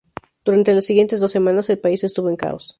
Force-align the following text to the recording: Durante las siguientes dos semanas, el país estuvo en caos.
Durante 0.43 0.73
las 0.73 0.85
siguientes 0.87 1.19
dos 1.19 1.29
semanas, 1.31 1.69
el 1.69 1.77
país 1.77 2.03
estuvo 2.03 2.27
en 2.31 2.35
caos. 2.35 2.69